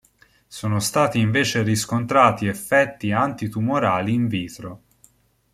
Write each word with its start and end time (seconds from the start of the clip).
Sono 0.47 0.79
stati 0.79 1.19
invece 1.19 1.61
riscontrati 1.61 2.47
effetti 2.47 3.11
antitumorali 3.11 4.11
in 4.11 4.25
vitro. 4.27 4.81